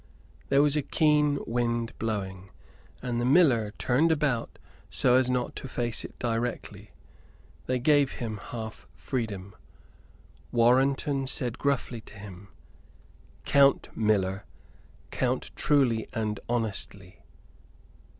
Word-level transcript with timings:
There 0.49 0.63
was 0.63 0.75
a 0.75 0.81
keen 0.81 1.37
wind 1.45 1.95
blowing 1.99 2.49
and 3.03 3.21
the 3.21 3.23
miller 3.23 3.71
turned 3.77 4.11
about 4.11 4.57
so 4.89 5.13
as 5.13 5.29
not 5.29 5.55
to 5.57 5.67
face 5.67 6.03
it 6.03 6.17
directly 6.17 6.89
they 7.67 7.77
gave 7.77 8.13
him 8.13 8.37
half 8.37 8.87
freedom. 8.95 9.53
Warrenton 10.51 11.27
said 11.27 11.59
gruffly 11.59 12.01
to 12.01 12.15
him: 12.15 12.47
"Count, 13.45 13.95
miller; 13.95 14.45
count 15.11 15.51
truly 15.55 16.07
and 16.13 16.39
honestly." 16.49 17.21